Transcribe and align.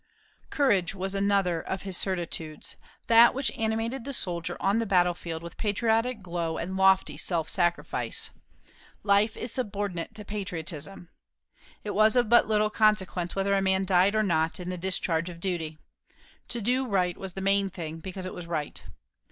Courage 0.49 0.95
was 0.95 1.13
another 1.13 1.61
of 1.61 1.83
his 1.83 1.95
certitudes, 1.95 2.75
that 3.05 3.35
which 3.35 3.51
animated 3.55 4.03
the 4.03 4.15
soldier 4.15 4.57
on 4.59 4.79
the 4.79 4.85
battlefield 4.87 5.43
with 5.43 5.57
patriotic 5.57 6.23
glow 6.23 6.57
and 6.57 6.75
lofty 6.75 7.17
self 7.17 7.47
sacrifice. 7.47 8.31
Life 9.03 9.37
is 9.37 9.51
subordinate 9.51 10.15
to 10.15 10.25
patriotism. 10.25 11.09
It 11.83 11.93
was 11.93 12.15
of 12.15 12.29
but 12.29 12.47
little 12.47 12.71
consequence 12.71 13.35
whether 13.35 13.53
a 13.53 13.61
man 13.61 13.85
died 13.85 14.15
or 14.15 14.23
not, 14.23 14.59
in 14.59 14.69
the 14.71 14.75
discharge 14.79 15.29
of 15.29 15.39
duty. 15.39 15.77
To 16.47 16.61
do 16.61 16.87
right 16.87 17.15
was 17.15 17.33
the 17.33 17.41
main 17.41 17.69
thing, 17.69 17.99
because 17.99 18.25
it 18.25 18.33
was 18.33 18.47
right. 18.47 18.81